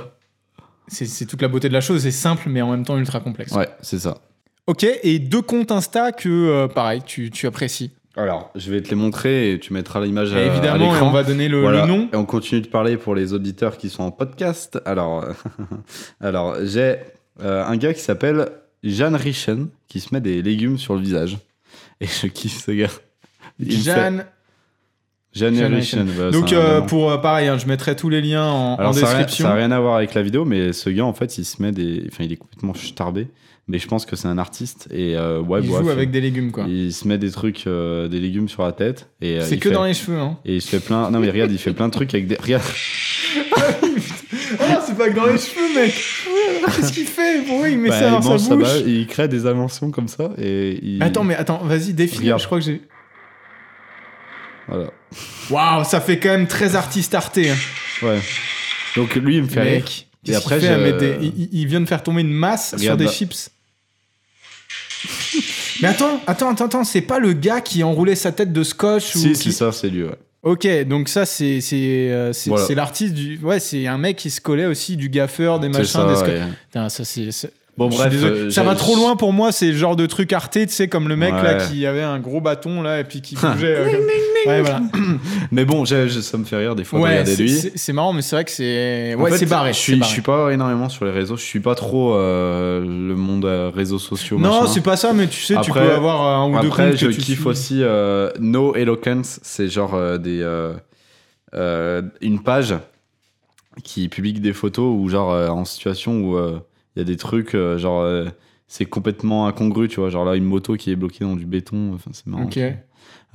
[0.88, 3.50] c'est toute la beauté de la chose, c'est simple, mais en même temps ultra complexe.
[3.52, 4.18] Ouais, c'est ça.
[4.66, 7.92] Ok, et deux comptes Insta que, euh, pareil, tu, tu apprécies.
[8.16, 11.08] Alors, je vais te les montrer et tu mettras l'image Et à, à évidemment, l'écran.
[11.08, 11.82] on va donner le, Voilà.
[11.82, 12.08] le nom.
[12.12, 14.78] Et on continue de parler pour les auditeurs qui sont en podcast.
[14.86, 15.24] Alors,
[16.20, 16.96] alors j'ai
[17.42, 18.48] euh, un gars qui s'appelle
[18.82, 21.38] Jeanne Richen qui se met des légumes sur le visage.
[22.00, 22.88] Et je kiffe ce gars.
[23.60, 24.24] Il me fait- Jeanne.
[25.34, 26.08] Jeanne Jeanne Richen.
[26.18, 26.86] bah, Donc, c'est un euh, nom.
[26.86, 29.44] pour euh, pareil, hein, je mettrai tous les liens en, en Alors, ça rien- description.
[29.44, 31.60] ça n'a rien à voir avec la vidéo, mais ce gars, en fait, il se
[31.62, 32.04] met des.
[32.10, 33.28] Enfin, il est complètement starbé.
[33.68, 34.86] Mais je pense que c'est un artiste.
[34.92, 36.66] Et euh, ouais, il bref, joue avec des légumes, quoi.
[36.68, 39.08] Il se met des trucs, euh, des légumes sur la tête.
[39.20, 40.38] et euh, C'est que fait- dans les cheveux, hein.
[40.44, 41.10] Et il se fait plein.
[41.10, 42.36] Non, mais regarde, il fait plein de trucs avec des.
[42.36, 42.62] Regarde.
[44.60, 45.92] Ah, c'est pas que dans les cheveux, mec
[46.76, 47.42] Qu'est-ce qu'il fait?
[47.46, 50.30] Pourquoi il met Bah, ça dans sa sa bouche il crée des inventions comme ça.
[50.38, 51.02] Et il...
[51.02, 52.34] Attends, mais attends, vas-y, défile.
[52.38, 52.82] Je crois que j'ai.
[54.68, 54.90] Voilà.
[55.50, 57.50] Waouh, ça fait quand même très artiste arté.
[57.50, 57.56] Hein.
[58.02, 58.18] Ouais.
[58.96, 59.64] Donc lui, il me fait.
[59.64, 63.04] Mec, Et après, fait je- des- il, vient de faire tomber une masse sur des
[63.04, 63.10] là.
[63.10, 63.50] chips.
[65.82, 69.14] Mais attends, attends, attends, attends, c'est pas le gars qui enroulait sa tête de scotch
[69.14, 70.16] ou Si, qui- c'est ça, c'est lui, ouais.
[70.42, 72.74] Ok, donc ça, c'est c'est euh, c'est Voilà.
[72.74, 73.36] l'artiste du.
[73.42, 76.14] Ouais, c'est un mec qui se collait aussi du gaffeur, des machins, ça, des.
[76.14, 76.42] sco- ouais.
[76.68, 77.28] Putain, ça, c'est.
[77.78, 78.12] Bon, bref.
[78.22, 80.88] euh, ça va trop loin pour moi, c'est le genre de truc arté, tu sais,
[80.88, 83.76] comme le mec là qui avait un gros bâton là et puis qui bougeait.
[83.76, 84.00] euh, comme-
[84.46, 84.80] Ouais, voilà.
[85.50, 85.96] Mais bon, ça
[86.38, 87.72] me fait rire des fois de Ouais, regarder c'est- lui.
[87.74, 89.14] c'est marrant, mais c'est vrai que c'est.
[89.16, 89.72] Ouais, c'est barré.
[89.72, 91.36] Je suis, je suis pas énormément sur les réseaux.
[91.36, 94.38] Je suis pas trop euh, le monde euh, réseaux sociaux.
[94.38, 97.08] Non, c'est pas ça, mais tu sais, tu peux avoir un ou deux Après, je
[97.08, 97.46] kiffe suis.
[97.46, 99.40] aussi euh, No Eloquence.
[99.42, 100.72] C'est genre euh, des euh,
[101.54, 102.74] euh, une page
[103.84, 106.58] qui publie des photos ou genre euh, en situation où euh,
[106.96, 108.26] il y a des trucs euh, genre euh,
[108.66, 110.10] c'est complètement incongru, tu vois.
[110.10, 111.92] Genre là, une moto qui est bloquée dans du béton.
[111.94, 112.44] Enfin, c'est marrant.
[112.44, 112.58] Ok.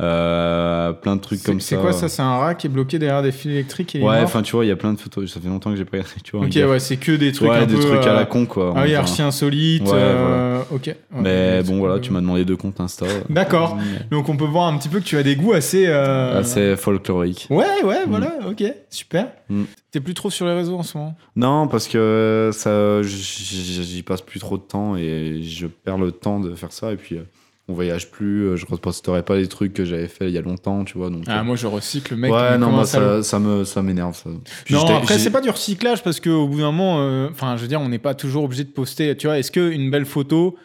[0.01, 1.75] Euh, plein de trucs comme ça.
[1.75, 2.09] c'est quoi ça?
[2.09, 4.65] C'est un rat qui est bloqué derrière des fils électriques et Ouais, enfin, tu vois,
[4.65, 5.31] il y a plein de photos.
[5.31, 6.47] Ça fait longtemps que j'ai pas regardé, tu vois.
[6.47, 7.81] Ok, ouais, c'est que des trucs ouais, un des peu.
[7.81, 8.73] trucs à euh, la con, quoi.
[8.75, 9.83] Ah oui, archi insolite.
[9.83, 10.95] Ouais, euh, Ok.
[11.11, 13.05] Mais bon, voilà, tu m'as demandé deux comptes Insta.
[13.29, 13.77] D'accord.
[14.09, 15.85] Donc on peut voir un petit peu que tu as des goûts assez.
[15.87, 17.45] euh, Assez folklorique.
[17.51, 19.27] Ouais, ouais, voilà, ok, super.
[19.49, 19.63] Mm.
[19.91, 21.15] T'es plus trop sur les réseaux en ce moment?
[21.35, 26.39] Non, parce que ça, j'y passe plus trop de temps et je perds le temps
[26.39, 26.91] de faire ça.
[26.91, 27.23] Et puis, euh,
[27.71, 28.43] on voyage plus.
[28.47, 31.09] euh, Je reposterai pas les trucs que j'avais fait il y a longtemps, tu vois.
[31.09, 32.31] Donc, Ah, euh, moi je recycle, mec.
[32.31, 33.23] ouais, non, bah, salaud.
[33.23, 34.15] ça, ça me, ça m'énerve.
[34.15, 34.29] Ça.
[34.69, 37.67] Non, après, c'est pas du recyclage parce qu'au bout d'un moment, euh, enfin, je veux
[37.67, 39.15] dire, on n'est pas toujours obligé de poster.
[39.17, 40.55] Tu vois, est-ce qu'une belle photo,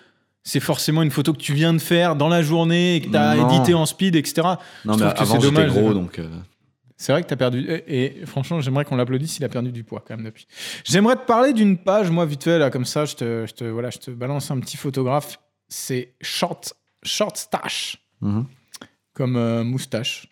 [0.42, 3.16] c'est forcément une photo que tu viens de faire dans la journée et que tu
[3.16, 3.48] as Non.
[3.50, 4.46] édité en speed, etc.
[4.84, 6.18] Non, je mais que avant, dommage, gros, donc.
[6.18, 6.28] euh,
[6.98, 7.66] C'est vrai que tu as perdu.
[7.68, 10.46] Et, et franchement, j'aimerais qu'on l'applaudisse, il a perdu du poids quand même depuis.
[10.84, 13.64] J'aimerais te parler d'une page, moi, vite fait, là, comme ça, je te, je te,
[13.64, 15.38] voilà, je te balance un petit photographe.
[15.68, 18.46] C'est Short, short Stash, mhm.
[19.12, 20.28] comme euh, moustache,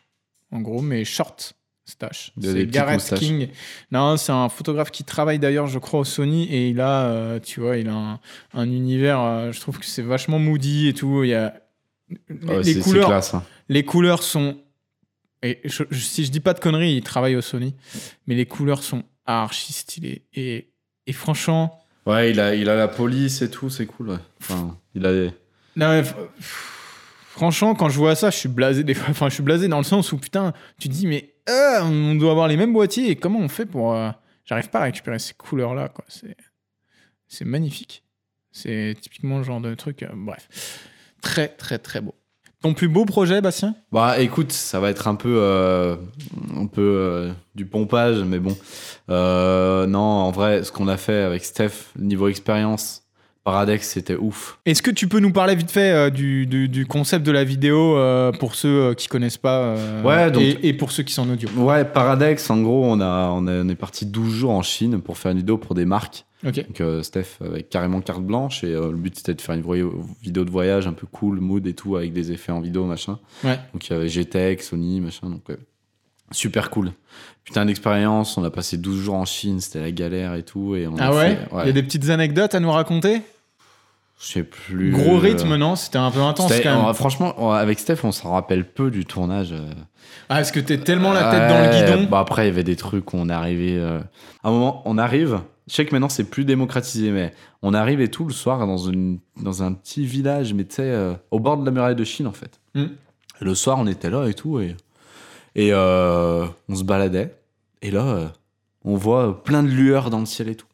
[0.51, 1.55] en gros, mais Short
[1.85, 2.33] Stash.
[2.41, 3.15] C'est Gareth.
[3.17, 3.49] King.
[3.91, 7.41] Non, c'est un photographe qui travaille d'ailleurs, je crois, au Sony, et il a, euh,
[7.41, 8.21] tu vois, il a un,
[8.55, 11.23] un univers, euh, je trouve que c'est vachement moody et tout.
[11.25, 11.55] Il y a.
[12.29, 13.35] Les, Ouais, les couleurs, classe.
[13.35, 13.43] hein.
[13.69, 14.59] les couleurs sont.
[15.43, 17.75] Et je- je- si je dis pas de conneries, il travaille au Sony,
[18.27, 20.25] mais les couleurs sont archi stylées.
[20.35, 20.71] Et,
[21.07, 24.11] et franchement, Ouais, il a, il a la police et tout, c'est cool.
[24.11, 24.19] ouais.
[24.41, 25.31] Enfin, il a des-
[27.31, 29.09] franchement, quand je vois ça, je suis blasé des fois.
[29.11, 32.15] Enfin, je suis blasé dans le sens où putain, tu te dis, mais euh, on
[32.15, 33.11] doit avoir les mêmes boîtiers.
[33.11, 33.95] Et comment on fait pour.
[33.95, 34.11] euh,
[34.45, 36.05] J'arrive pas à récupérer ces couleurs-là, quoi.
[37.27, 38.05] C'est, magnifique.
[38.53, 40.03] C'est typiquement le genre de truc.
[40.03, 40.49] euh, bref.
[41.23, 42.15] Très, très, très beau.
[42.61, 43.75] Ton plus beau projet, Bastien?
[43.93, 45.99] Bah écoute, ça va être un peu,
[46.57, 48.57] un peu du pompage, mais bon.
[49.09, 53.04] Non, en vrai, ce qu'on a fait avec Steph, niveau expérience,
[53.45, 54.59] Paradex, c'était ouf.
[54.65, 57.45] Est-ce que tu peux nous parler vite fait euh, du, du- du concept de la
[57.45, 61.13] vidéo euh, pour ceux euh, qui connaissent pas Ouais, donc- et, et pour ceux qui
[61.13, 61.49] sont en audio?
[61.59, 65.03] Ouais, Paradex, en gros, on, a, on, a- on est parti 12 jours en Chine
[65.03, 66.25] pour faire une vidéo pour des marques.
[66.47, 66.57] Ok.
[66.67, 69.63] Donc Steph avec carrément carte blanche et le but c'était de faire une
[70.23, 73.19] vidéo de voyage un peu cool, mood et tout avec des effets en vidéo machin.
[73.45, 73.59] Ouais.
[73.73, 75.43] Donc il y avait GTEC, Sony machin donc
[76.33, 76.93] super cool.
[77.45, 80.87] Putain d'expérience, on a passé 12 jours en Chine, c'était la galère et tout et
[80.87, 83.23] on Ah a ouais Il y a des petites anecdotes à nous raconter?
[84.21, 86.85] Je sais plus Gros euh, rythme, non C'était un peu intense quand même.
[86.87, 89.53] on- franchement, on- avec Steph, on s'en rappelle peu du tournage.
[89.53, 89.73] euh.
[90.29, 92.51] Ah, est-ce que t'es tellement la tête dans le Ouais, guidon Bah après, il y
[92.51, 93.77] avait des trucs où on arrivait.
[93.77, 94.01] euh,
[94.43, 95.41] À un moment, on arrive.
[95.67, 98.77] Je sais que maintenant c'est plus démocratisé, mais on arrive et tout le soir dans,
[98.77, 102.05] une, dans un petit village, mais tu sais, euh, au bord de la muraille de
[102.05, 102.61] Chine en fait.
[102.75, 102.89] Hmm.
[103.41, 104.77] Le soir, on était là et tout, et,
[105.55, 107.35] et euh, on se baladait.
[107.83, 108.29] Et là, euh,
[108.85, 110.67] on voit plein de lueurs dans le ciel et tout.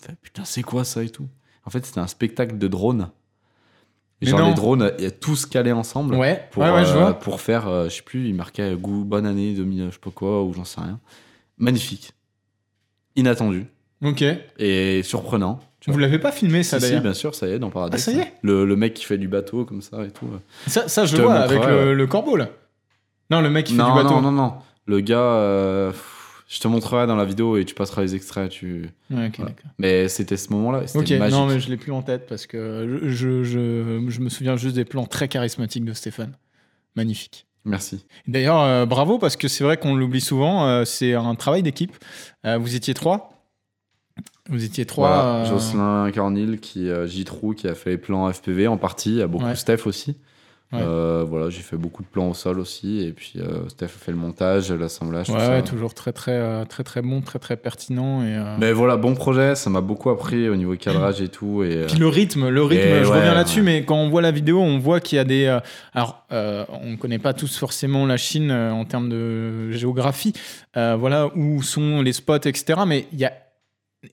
[0.00, 1.28] On fait, Putain, c'est quoi ça et tout
[1.66, 3.10] En fait, c'était un spectacle de drones.
[4.22, 4.48] Et Mais genre, non.
[4.48, 7.14] les drones, y a tous calés ensemble Ouais, pour, ouais, ouais, je euh, vois.
[7.18, 9.98] pour faire, euh, je sais plus, il marquait euh, goût, bonne année 2000, je sais
[10.02, 10.98] pas quoi, ou j'en sais rien.
[11.58, 12.12] Magnifique.
[13.16, 13.66] Inattendu.
[14.02, 14.24] Ok.
[14.58, 15.60] Et surprenant.
[15.86, 17.94] Vous l'avez pas filmé ça Si, si, d'ailleurs bien sûr, ça y est, dans Paradis.
[17.96, 20.26] Ah, ça y est le, le mec qui fait du bateau comme ça et tout.
[20.66, 22.48] Ça, ça, je Je le vois avec le, corbeau là.
[23.30, 24.14] Non, le mec qui fait Non, du bateau.
[24.16, 24.54] non, non, non.
[24.86, 26.15] Le gars, euh, pff,
[26.48, 28.50] je te montrerai dans la vidéo et tu passeras les extraits.
[28.50, 28.88] Tu...
[29.10, 29.52] Ouais, Voilà.
[29.78, 30.82] Mais c'était ce moment-là.
[30.94, 31.30] Ok, magique.
[31.30, 33.42] non, mais je l'ai plus en tête parce que je, je,
[34.08, 36.36] je, me souviens juste des plans très charismatiques de Stéphane.
[36.94, 37.46] Magnifique.
[37.64, 38.06] Merci.
[38.28, 40.66] D'ailleurs, euh, bravo parce que c'est vrai qu'on l'oublie souvent.
[40.68, 41.92] euh, c'est un travail d'équipe.
[42.46, 43.32] Euh, vous étiez trois.
[44.48, 45.08] Vous étiez trois.
[45.08, 49.10] Voilà, Jocelyn Cornil, qui, J-Trou, qui a fait les plans FPV en partie.
[49.10, 49.56] Il y a beaucoup Ouais.
[49.56, 50.16] Steph aussi.
[50.72, 50.80] Ouais.
[50.82, 53.00] Euh, voilà, j'ai fait beaucoup de plans au sol aussi.
[53.00, 55.30] Et puis euh, Steph a fait le montage, l'assemblage.
[55.30, 58.36] Ouais, toujours très très euh, très très bon, très très pertinent et.
[58.58, 59.54] Mais voilà, bon projet.
[59.54, 61.62] Ça m'a beaucoup appris au niveau cadrage et tout.
[61.62, 64.22] Et, Puis le rythme, le rythme, Et je ouais, reviens là-dessus, mais quand on voit
[64.22, 65.46] la vidéo, on voit qu'il y a des.
[65.94, 70.32] alors, on ne connaît pas tous forcément la Chine en termes de géographie,
[70.74, 72.80] voilà, où sont les spots, etc.
[72.86, 73.32] Mais il y a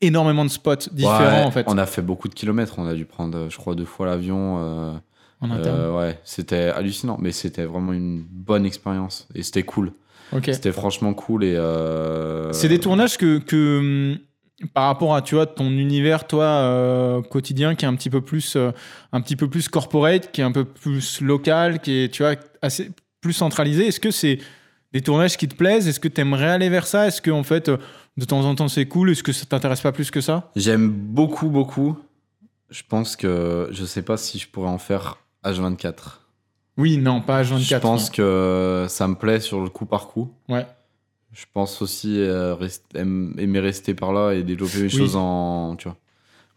[0.02, 2.76] énormément de spots différents, en fait, On a fait beaucoup de kilomètres.
[2.78, 5.02] On a dû prendre, je crois, deux fois l'avion.
[5.44, 5.96] Euh, en interne?
[5.96, 9.92] Ouais, c'était hallucinant, mais c'était vraiment une bonne expérience et c'était cool.
[10.46, 11.54] C'était franchement cool et.
[11.56, 14.18] euh, C'est des tournages que, que hum,
[14.74, 18.22] par rapport à tu vois ton univers toi euh, quotidien qui est un petit peu
[18.22, 18.72] plus euh,
[19.12, 22.36] un petit peu plus corporate, qui est un peu plus local, qui est tu vois
[22.64, 22.90] assez
[23.22, 23.88] plus centralisé.
[23.88, 24.40] Est-ce que c'est
[24.92, 25.88] des tournages qui te plaisent?
[25.88, 27.06] Est-ce que tu aimerais aller vers ça?
[27.08, 29.12] Est-ce que en fait de temps en temps c'est cool?
[29.12, 30.52] Est-ce que ça t'intéresse pas plus que ça?
[30.56, 31.96] J'aime beaucoup, beaucoup.
[32.72, 36.20] Je pense que je sais pas si je pourrais en faire H24.
[36.78, 37.60] Oui, non, pas H24.
[37.64, 40.32] je pense que ça me plaît sur le coup par coup.
[40.50, 40.66] Ouais.
[41.32, 44.90] Je pense aussi euh, rest- aimer rester par là et développer les Oui.
[44.90, 45.76] choses en.
[45.76, 45.98] Tu vois.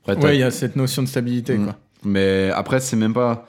[0.07, 1.65] Après, Ouais, il y a cette notion de stabilité Mm.
[1.65, 1.77] quoi.
[2.05, 3.47] Mais après, c'est même pas.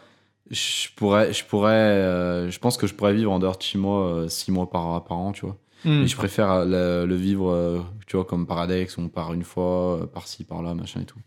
[0.50, 3.78] Je pourrais, je pourrais, euh, je pense que je pourrais vivre en dehors de chez
[3.78, 5.58] moi euh, six mois par, par an, tu vois.
[5.84, 6.04] Mm.
[6.04, 9.44] Et je préfère euh, le, le vivre, euh, tu vois, comme Paradex, on part une
[9.44, 11.20] fois, euh, par-ci, par-là, machin et tout.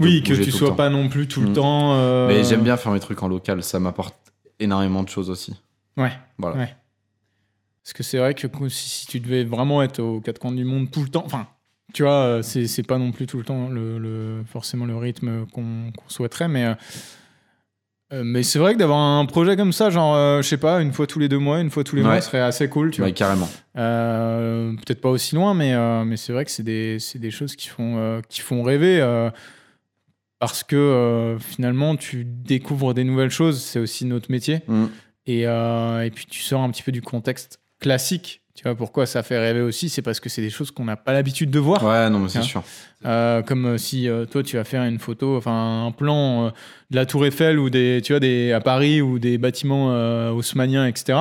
[0.00, 1.54] Oui, que tu sois pas non plus tout le Mm.
[1.54, 1.94] temps.
[1.94, 4.16] euh, Mais j'aime bien faire mes trucs en local, ça m'apporte
[4.58, 5.54] énormément de choses aussi.
[5.96, 6.12] Ouais.
[6.38, 6.56] Voilà.
[6.56, 6.74] Ouais.
[7.84, 10.90] Parce que c'est vrai que si, tu devais vraiment être aux quatre coins du monde
[10.90, 11.46] tout le temps, enfin,
[11.92, 14.96] tu vois, euh, c'est c'est pas non plus tout le temps le, le- forcément le
[14.96, 16.64] rythme qu'on souhaiterait, mais.
[18.12, 20.80] euh, mais c'est vrai que d'avoir un projet comme ça, genre, euh, je sais pas,
[20.82, 22.20] une fois tous les deux mois, une fois tous les mois, Ouais.
[22.20, 23.14] serait assez cool, tu Ouais, vois.
[23.14, 23.48] carrément.
[23.74, 27.68] Peut-être pas aussi loin, mais, mais c'est vrai que c'est des, c'est des choses qui
[27.68, 29.00] font, qui font rêver.
[30.50, 34.60] Parce que euh, finalement, tu découvres des nouvelles choses, c'est aussi notre métier.
[34.66, 34.84] Mm.
[35.26, 38.42] Et, euh, et puis tu sors un petit peu du contexte classique.
[38.54, 40.96] Tu vois pourquoi ça fait rêver aussi C'est parce que c'est des choses qu'on n'a
[40.96, 41.82] pas l'habitude de voir.
[41.82, 42.42] Ouais, non, mais c'est Hein.
[42.42, 42.62] sûr.
[43.04, 46.46] Euh, comme si toi tu vas faire une photo, enfin un plan
[46.90, 49.88] de la Tour Eiffel ou des, tu vois, des à Paris ou des bâtiments
[50.30, 51.18] haussmanniens, etc.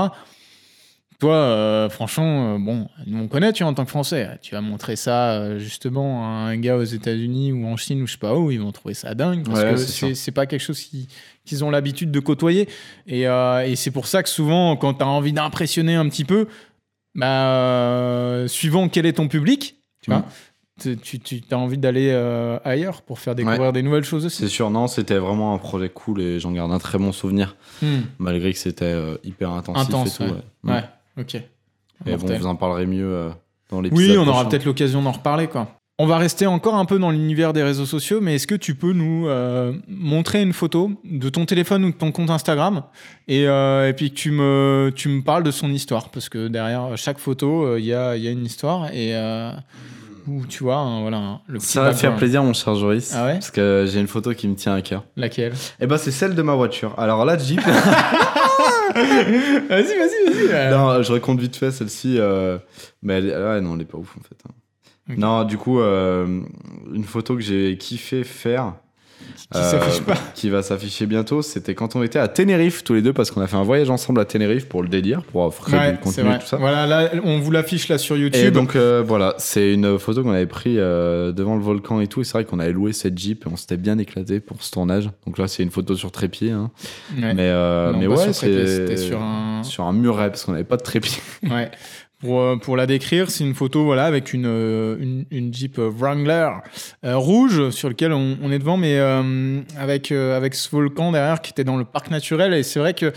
[1.24, 4.56] Toi, euh, franchement, euh, bon, nous on connaît, tu vois, en tant que Français, tu
[4.56, 8.12] vas montrer ça euh, justement à un gars aux États-Unis ou en Chine ou je
[8.14, 10.48] sais pas où, ils vont trouver ça dingue parce Ouais, que c'est c'est c'est pas
[10.48, 11.08] quelque chose qui-
[11.46, 12.68] qu'ils ont l'habitude de côtoyer.
[13.08, 16.48] Et, et c'est pour ça que souvent, quand tu as envie d'impressionner un petit peu,
[17.16, 20.14] bah, suivant quel est ton public, tu Mm.
[20.14, 20.26] vois,
[21.24, 24.54] tu, as envie d'aller euh, ailleurs pour faire découvrir des nouvelles choses C'est aussi.
[24.54, 28.02] sûr, non, c'était vraiment un projet cool et j'en garde un très bon souvenir, Hmm.
[28.20, 30.34] malgré que c'était euh, hyper intensif Intense, et tout.
[30.66, 30.74] ouais.
[30.74, 30.84] ouais.
[31.20, 31.36] Ok.
[31.36, 33.30] Et bon, vous en parlerez mieux euh,
[33.70, 34.10] dans l'épisode.
[34.10, 35.68] Oui, on aura peut-être l'occasion d'en reparler, quoi.
[36.00, 38.74] On va rester encore un peu dans l'univers des réseaux sociaux, mais est-ce que tu
[38.74, 42.82] peux nous euh, montrer une photo de ton téléphone ou de ton compte Instagram
[43.28, 46.10] et, euh, et puis que tu me, tu me parles de son histoire?
[46.10, 49.16] Parce que derrière chaque photo, euh, il y, a, il y a une histoire et
[49.16, 49.52] euh,
[50.28, 53.14] où tu vois, un- voilà, le petit Ça va faire plaisir, mon cher Joris.
[53.16, 53.34] Ah ouais?
[53.34, 55.04] Parce que j'ai une photo qui me tient à cœur.
[55.16, 55.54] Laquelle?
[55.80, 56.96] Et ben, c'est celle de ma voiture.
[56.98, 57.62] Alors là, Jeep.
[58.94, 60.48] Vas-y, vas-y, vas-y.
[60.52, 60.72] euh.
[60.72, 62.18] non, je raconte vite fait celle-ci.
[62.20, 62.58] euh,
[63.02, 64.36] Mais elle, ouais, non, elle est pas ouf en fait.
[64.48, 65.14] hein.
[65.18, 66.42] Non, du coup, euh,
[66.94, 68.76] une photo que j'ai kiffé faire.
[69.52, 70.16] Qui s'affiche pas.
[70.36, 71.42] Qui va s'afficher bientôt.
[71.42, 73.90] C'était quand on était à Tenerife tous les deux parce qu'on a fait un voyage
[73.90, 76.58] ensemble à Tenerife pour le délire, pour offrir Ouais, du contenu et tout ça.
[76.58, 78.42] Voilà, là, on vous l'affiche là sur YouTube.
[78.44, 82.08] Et donc euh, voilà, c'est une photo qu'on avait pris euh, devant le volcan et
[82.08, 82.22] tout.
[82.22, 84.72] Et c'est vrai qu'on avait loué cette Jeep et on s'était bien éclaté pour ce
[84.72, 85.10] tournage.
[85.28, 86.52] Donc là, c'est une photo sur trépied.
[86.52, 86.72] hein.
[87.16, 87.34] Ouais.
[87.34, 90.64] Mais, euh, Non, mais pas ouais, c'était sur un- sur un muret parce qu'on n'avait
[90.64, 91.22] pas de trépied.
[91.44, 91.70] Ouais.
[92.24, 95.78] Pour, euh, pour la décrire, c'est une photo voilà, avec une, euh, une, une Jeep
[95.78, 96.50] Wrangler
[97.04, 101.12] euh, rouge sur lequel on, on est devant, mais euh, avec, euh, avec ce volcan
[101.12, 102.54] derrière qui était dans le parc naturel.
[102.54, 103.12] Et c'est vrai que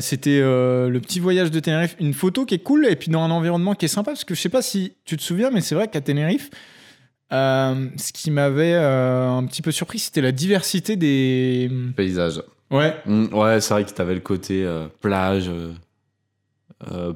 [0.00, 3.32] c'était le petit voyage de Tenerife, une photo qui est cool et puis dans un
[3.32, 5.74] environnement qui est sympa parce que je sais pas si tu te souviens, mais c'est
[5.74, 6.50] vrai qu'à Tenerife,
[7.32, 11.68] ce qui m'avait un petit peu surpris, c'était la diversité des.
[11.96, 12.42] Paysage.
[12.70, 14.64] Ouais, Mm, ouais, c'est vrai que t'avais le côté
[15.00, 15.50] plage,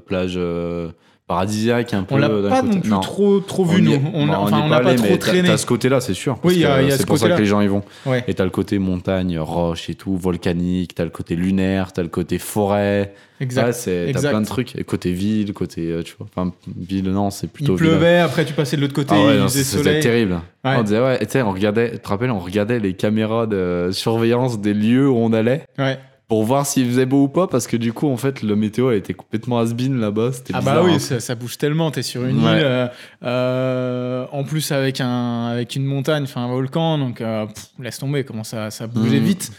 [0.06, 0.88] plage euh,
[1.28, 2.16] paradisiaque un peu.
[2.16, 2.74] on l'a pas côté.
[2.74, 3.98] non plus trop, trop vu, nous.
[4.12, 5.48] On enfin, n'a pas trop traîné.
[5.48, 6.38] T'as ce côté-là, c'est sûr.
[6.38, 7.82] parce Oui, ce c'est pour ça que les gens y vont.
[8.06, 8.24] Ouais.
[8.28, 12.08] Et t'as le côté montagne, roche et tout, volcanique, t'as le côté lunaire, t'as le
[12.08, 13.14] côté forêt.
[13.40, 13.72] Exact.
[14.12, 14.76] T'as plein de trucs.
[14.76, 17.88] Et côté ville, côté, euh, tu vois, enfin, ville, non, c'est plutôt il ville.
[17.90, 20.34] pleuvait, après tu passais de l'autre côté, Ah ouais, il non, faisait c'était terrible.
[20.64, 20.76] Ouais.
[20.76, 23.88] On disait, ouais, tu sais, on regardait, tu te rappelles, on regardait les caméras de
[23.92, 25.98] surveillance des lieux où on allait Ouais.
[26.32, 28.90] Pour voir s'il faisait beau ou pas, parce que du coup, en fait, le météo
[28.90, 30.30] elle était complètement has-been là-bas.
[30.54, 30.98] Ah bah oui, hein.
[30.98, 32.52] ça, ça bouge tellement, t'es sur une Ouais.
[32.56, 32.86] île, euh,
[33.22, 37.98] euh, en plus avec, un, avec une montagne, enfin un volcan, donc euh, pff, laisse
[37.98, 39.26] tomber, comment ça, ça bougeait Mhm.
[39.26, 39.52] vite.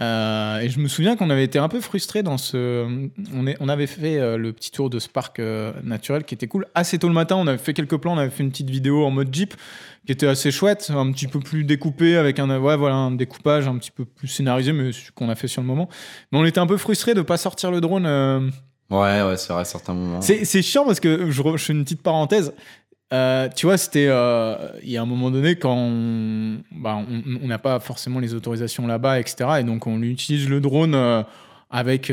[0.00, 2.86] Euh, et je me souviens qu'on avait été un peu frustrés dans ce...
[3.34, 6.34] On, est, on avait fait euh, le petit tour de ce parc euh, naturel qui
[6.34, 6.66] était cool.
[6.74, 9.04] Assez tôt le matin, on avait fait quelques plans, on avait fait une petite vidéo
[9.04, 9.54] en mode Jeep
[10.06, 13.68] qui était assez chouette, un petit peu plus découpé, avec un, ouais, voilà, un découpage
[13.68, 15.88] un petit peu plus scénarisé, mais ce qu'on a fait sur le moment.
[16.32, 18.04] Mais on était un peu frustrés de pas sortir le drone.
[18.90, 20.20] Ouais, ouais, c'est vrai, à certains moments.
[20.20, 22.52] c'est chiant parce que je, je fais une petite parenthèse.
[23.12, 27.02] Euh, tu vois, c'était euh, il y a un moment donné quand on bah,
[27.42, 29.50] n'a pas forcément les autorisations là-bas, etc.
[29.60, 31.22] Et donc on utilise le drone euh,
[31.70, 32.12] avec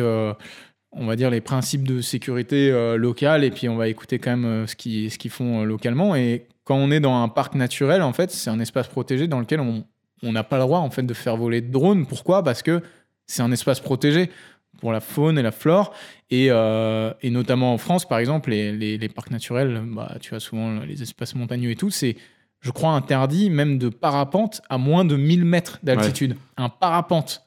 [0.92, 4.66] on va dire, les principes de sécurité locale et puis on va écouter quand même
[4.68, 6.16] ce qu'ils font localement.
[6.16, 9.40] Et quand on est dans un parc naturel, en fait, c'est un espace protégé dans
[9.40, 12.08] lequel on n'a pas le droit en fait de faire voler de drones.
[12.08, 12.44] Pourquoi?
[12.44, 12.82] Parce que
[13.28, 14.32] c'est un espace protégé
[14.80, 15.94] pour la faune et la flore.
[16.32, 20.36] Et, euh, et notamment en France, par exemple, les, les- les parcs naturels, bah, tu
[20.36, 22.16] as souvent les espaces montagneux et tout, c'est,
[22.62, 26.36] je crois, interdit même de parapente à moins de 1000 mètres d'altitude.
[26.58, 27.44] Un parapente.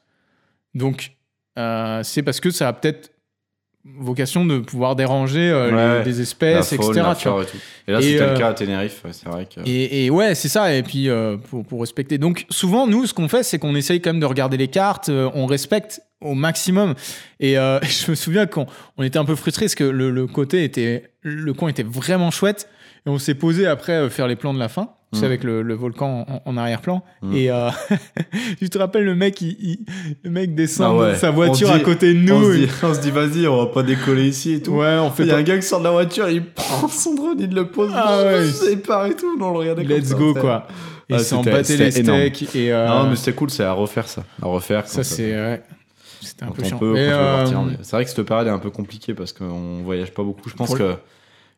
[0.75, 1.13] Donc,
[1.59, 3.11] euh, c'est parce que ça a peut-être
[3.85, 7.05] vocation de pouvoir déranger euh, les- des La espèces, faune, etc.
[7.05, 7.31] la tu vois.
[7.31, 7.57] flore et tout.
[7.87, 9.59] Et là, c'était euh, le cas à Tenerife, ouais, c'est vrai que.
[9.65, 10.73] Et, et ouais, c'est ça.
[10.73, 12.17] Et puis, euh, pour, pour respecter.
[12.17, 15.09] Donc, souvent, nous, ce qu'on fait, c'est qu'on essaye quand même de regarder les cartes.
[15.09, 16.93] euh, on respecte au maximum.
[17.39, 18.65] Et euh, je me souviens qu'on
[18.97, 21.11] on était un peu frustrés parce que le, le côté était.
[21.21, 22.67] Le coin était vraiment chouette.
[23.05, 24.89] Et on s'est posé après euh, faire les plans de la fin.
[25.13, 25.25] Sais, Mm.
[25.25, 27.03] avec le, le volcan en, en arrière-plan.
[27.21, 27.35] Mm.
[27.35, 27.69] Et euh,
[28.59, 29.85] tu te rappelles, le mec, il, il-
[30.23, 31.11] le mec descend Ah ouais.
[31.11, 32.33] de sa voiture à côté de nous.
[32.83, 34.71] on se dit, vas-y, on va pas décoller ici et tout.
[34.71, 36.87] Ouais, on fait Il y a un gars qui sort de la voiture, il prend
[36.87, 38.47] son drone, il le pose, Ah ouais.
[38.71, 39.37] il part et tout.
[39.37, 40.67] Non, on le regardait Let's go, c'est- quoi.
[41.09, 42.55] Et Ah, s'en les steaks.
[42.55, 44.23] Et, euh, Non, mais c'était cool, c'est à refaire ça.
[44.41, 44.87] À refaire.
[44.87, 45.31] ça, c'est.
[45.35, 45.61] ouais,
[46.23, 46.79] C'était un peu chiant.
[46.81, 50.49] euh, C'est vrai que cette période est un peu compliquée parce qu'on voyage pas beaucoup.
[50.49, 50.95] Je pense Pour que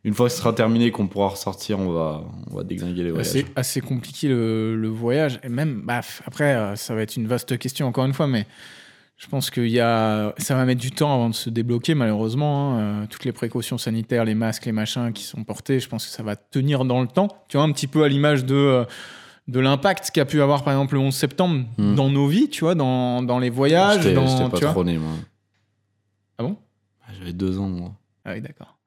[0.03, 3.09] une fois que ce sera terminé, qu'on pourra ressortir, on va, on va déglinguer les
[3.11, 3.27] voyages.
[3.27, 5.39] C'est assez compliqué le, le voyage.
[5.43, 8.45] Et même, baf, après, euh, ça va être une vaste question encore une fois, mais
[9.17, 12.75] je pense qu'il y a, ça va mettre du temps avant de se débloquer, malheureusement.
[12.75, 12.79] hein.
[12.79, 16.11] Euh, toutes les précautions sanitaires, les masques, les machins qui sont portés, je pense que
[16.11, 17.29] ça va tenir dans le temps.
[17.47, 18.83] Tu vois, un petit peu à l'image de, euh,
[19.47, 21.95] de l'impact qu'a pu avoir, par exemple, le 11 septembre Hmm.
[21.95, 24.01] dans nos vies, tu vois, dans, dans les voyages.
[24.01, 24.71] J'étais pas tu vois.
[24.71, 25.11] trop né, moi.
[26.37, 26.57] Ah bon?
[27.07, 27.91] Ah, J'avais deux ans, moi.
[28.25, 28.77] Ah oui, d'accord.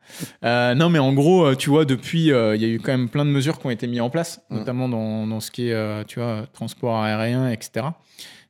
[0.44, 2.92] Euh, non, mais en gros, euh, tu vois, depuis, euh, il y a eu quand
[2.92, 4.56] même plein de mesures qui ont été mises en place, Mm.
[4.56, 7.86] notamment dans, dans ce qui est, euh, tu vois, transport aérien, etc.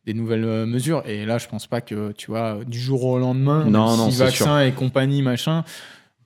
[0.06, 1.02] Des nouvelles mesures.
[1.04, 4.16] Et là, je pense pas que, tu vois, du jour au lendemain, Non, non, si
[4.16, 5.64] c'est vaccin et compagnie, machin,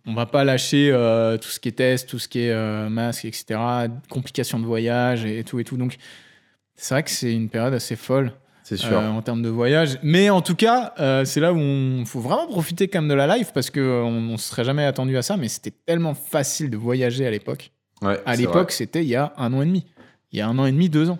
[0.06, 2.88] on va pas lâcher euh, tout ce qui est test, tout ce qui est euh,
[2.88, 3.58] masque, etc.
[4.10, 5.76] Complications de voyage et, tout et tout.
[5.76, 5.96] Donc,
[6.76, 8.32] c'est vrai que c'est une période assez folle
[8.64, 8.98] C'est sûr.
[8.98, 9.98] euh, en termes de voyage.
[10.02, 13.14] Mais en tout cas, euh, c'est là où il faut vraiment profiter quand même de
[13.14, 16.70] la life parce qu'on ne se serait jamais attendu à ça, mais c'était tellement facile
[16.70, 17.70] de voyager à l'époque.
[18.02, 19.86] Ouais, À l'époque, c'était il y a un an et demi.
[20.32, 21.18] Il y a un an et demi, deux ans.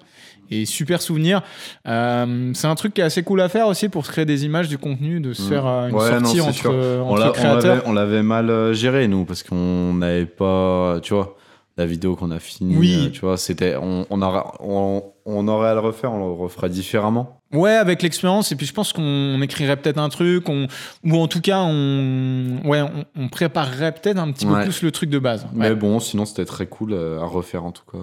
[0.53, 1.43] Et super souvenir.
[1.89, 4.45] Euh, c'est un truc qui est assez cool à faire aussi pour se créer des
[4.45, 5.49] images, du contenu, de se Mm.
[5.49, 6.69] faire euh, une Ouais, sortie c'est entre.
[6.69, 7.75] On entre l'a- on créateurs.
[7.77, 10.99] l'avait- on l'avait mal euh, géré, nous, parce qu'on n'avait pas.
[11.03, 11.37] Tu vois,
[11.79, 13.05] la vidéo qu'on a finie, Oui.
[13.07, 13.77] euh, tu vois, c'était.
[13.81, 17.39] On, on, aura- on, on aurait à le refaire, on le referait différemment.
[17.55, 18.53] Ouais, avec l'expérience.
[18.53, 20.67] Et puis je pense qu'on écrirait peut-être un truc, on-
[21.05, 24.91] ou en tout cas, on, ouais, on, on préparerait peut-être un petit peu plus le
[24.91, 25.47] truc de base.
[25.55, 27.99] Mais bon, sinon, c'était très cool euh, à refaire, en tout cas.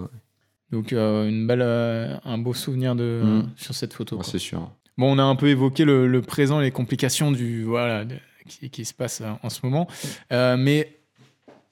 [0.72, 3.50] Ouais, Donc euh, une belle, euh, un beau souvenir de, Mm.
[3.56, 4.16] sur cette photo.
[4.18, 4.26] quoi.
[4.26, 4.70] c'est sûr.
[4.98, 8.70] Bon, on a un peu évoqué le, le présent, les complications du voilà de- qui,
[8.70, 9.88] qui se passe euh, en ce moment,
[10.32, 11.00] Euh, mais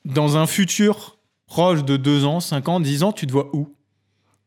[0.06, 3.74] dans un futur proche de 2 ans, 5 ans, 10 ans, tu te vois où?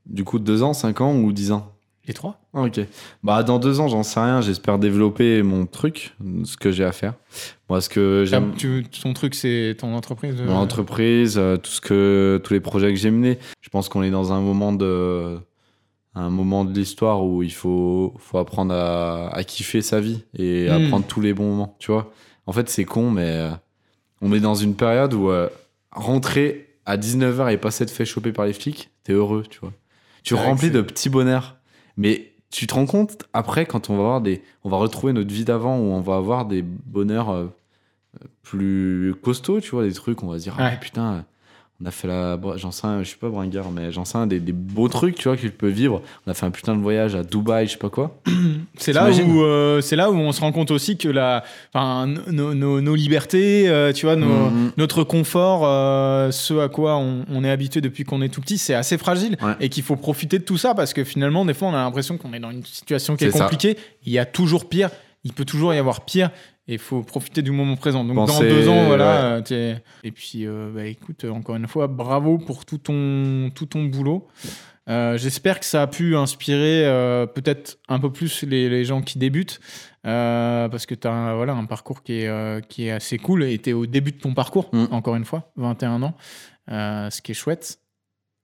[0.06, 1.72] Du coup, deux ans, cinq ans ou dix ans?
[2.10, 2.40] Les trois?
[2.54, 2.80] Ah, Ok.
[3.22, 4.40] Bah, dans deux ans, j'en sais rien.
[4.40, 7.14] J'espère développer mon truc, ce que j'ai à faire.
[7.68, 8.50] Moi, ce que j'aime.
[8.52, 12.52] Ah, tu, Ton truc, c'est ton entreprise euh, Mon entreprise, euh, tout ce que, tous
[12.52, 13.38] les projets que j'ai menés.
[13.60, 15.38] Je pense qu'on est dans un moment de,
[16.16, 20.68] un moment de l'histoire où il faut, faut apprendre à, à kiffer sa vie et
[20.68, 20.88] à Mm.
[20.88, 21.76] prendre tous les bons moments.
[21.78, 22.12] Tu vois.
[22.46, 23.50] En fait, c'est con, mais euh,
[24.20, 25.48] on est dans une période où euh,
[25.92, 29.72] rentrer à 19h et pas s'être fait choper par les flics, t'es heureux, tu vois.
[30.24, 31.56] Tu remplis de petits bonheurs.
[32.00, 35.32] Mais tu te rends compte après quand on va avoir des, on va retrouver notre
[35.32, 37.46] vie d'avant où on va avoir des bonheurs euh,
[38.42, 40.78] plus costauds, tu vois, des trucs, on va se dire, ah Ouais.
[40.80, 41.24] putain,
[41.82, 44.26] on a fait la, j'en sais, un, je suis pas bringard, mais j'en sais un,
[44.26, 46.02] des, des beaux trucs, tu vois, que tu peux vivre.
[46.26, 48.20] On a fait un putain de voyage à Dubaï, je sais pas quoi.
[48.76, 51.42] C'est là où euh, c'est là où on se rend compte aussi que la,
[51.74, 54.72] enfin, nos, nos- nos libertés, euh, tu vois, nos- Mhm.
[54.76, 58.58] notre confort, euh, ce à quoi on, on est habitué depuis qu'on est tout petit,
[58.58, 59.54] c'est assez fragile Ouais.
[59.60, 62.16] et qu'il faut profiter de tout ça parce que finalement, des fois, on a l'impression
[62.18, 63.40] qu'on est dans une situation qui est, ça.
[63.44, 63.76] compliquée.
[64.04, 64.90] Il y a toujours pire.
[65.24, 66.30] Il peut toujours y avoir pire.
[66.70, 68.04] Et il faut profiter du moment présent.
[68.04, 69.38] Donc dans deux ans, voilà.
[69.38, 69.52] ouais.
[69.52, 73.66] euh, Et puis, euh, bah, écoute, euh, encore une fois, bravo pour tout ton, tout
[73.66, 74.28] ton boulot.
[74.88, 79.02] Euh, J'espère que ça a pu inspirer euh, peut-être un peu plus les, les gens
[79.02, 79.58] qui débutent,
[80.04, 83.58] parce que tu as un, voilà, un parcours qui est, qui est assez cool et
[83.58, 84.86] tu es au début de ton parcours, Mm.
[84.92, 86.14] encore une fois, 21 ans,
[86.68, 87.78] ce qui est chouette.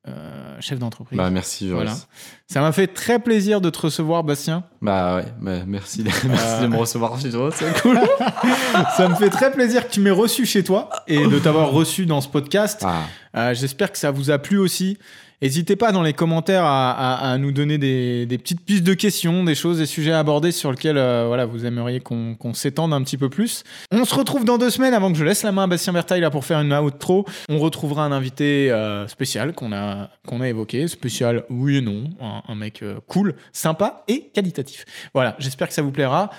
[0.09, 1.19] Euh, chef d'entreprise.
[1.19, 1.85] Bah, merci, Joris.
[1.85, 1.99] Voilà.
[2.47, 4.63] Ça m'a fait très plaisir de te recevoir, Bastien.
[4.81, 7.99] Bah, ouais, bah, merci, de, merci de me recevoir chez toi, c'est cool.
[8.97, 12.07] Ça me fait très plaisir que tu m'aies reçu chez toi et de t'avoir reçu
[12.07, 12.83] dans ce podcast.
[12.85, 13.03] Ah,
[13.37, 14.99] Euh, J'espère que ça vous a plu aussi.
[15.43, 19.79] N'hésitez pas dans les commentaires à, nous donner des, petites pistes de questions, des choses,
[19.79, 23.29] des sujets à aborder sur lesquels euh, voilà, vous aimeriez qu'on s'étende un petit peu
[23.29, 23.63] plus.
[23.91, 26.23] On se retrouve dans deux semaines avant que je laisse la main à Bastien Bertaille
[26.23, 27.27] là, pour faire une outro.
[27.51, 30.89] On retrouvera un invité euh, spécial qu'on a, a évoqué.
[30.89, 32.05] Spécial, oui et non.
[32.49, 34.87] Un, mec cool, sympa et qualitatif.
[35.13, 36.31] Voilà, j'espère que ça vous plaira.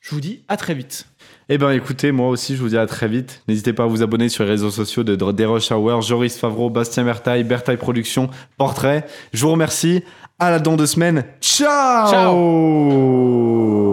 [0.00, 1.06] Je vous dis à très vite.
[1.48, 3.42] Eh ben écoutez, moi aussi je vous dis à très vite.
[3.48, 7.04] N'hésitez pas à vous abonner sur les réseaux sociaux de Deroche Hour, Joris Favreau, Bastien
[7.04, 9.06] Bertaille, Bertaille Productions, Portrait.
[9.32, 10.02] Je vous remercie.
[10.38, 11.24] À la dans deux semaines.
[11.40, 12.08] Ciao.
[12.10, 13.89] Ciao.